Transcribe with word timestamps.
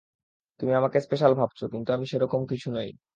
তুমি 0.59 0.71
আমাকে 0.73 0.97
স্পেশাল 1.01 1.31
ভাবছ, 1.35 1.59
কিন্তু 1.73 1.89
আমি 1.93 2.05
সেরকম 2.07 2.41
কিছু 2.47 2.67
নই। 2.71 2.89